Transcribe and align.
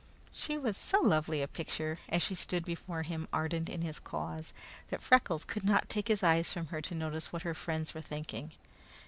She 0.31 0.57
was 0.57 0.77
so 0.77 0.99
lovely 0.99 1.43
a 1.43 1.47
picture 1.47 1.99
as 2.09 2.23
she 2.23 2.33
stood 2.33 2.65
before 2.65 3.03
him, 3.03 3.27
ardent 3.31 3.69
in 3.69 3.83
his 3.83 3.99
cause, 3.99 4.51
that 4.87 4.99
Freckles 5.03 5.43
could 5.45 5.63
not 5.63 5.89
take 5.89 6.07
his 6.07 6.23
eyes 6.23 6.51
from 6.51 6.65
her 6.69 6.81
to 6.81 6.95
notice 6.95 7.31
what 7.31 7.43
her 7.43 7.53
friends 7.53 7.93
were 7.93 8.01
thinking. 8.01 8.53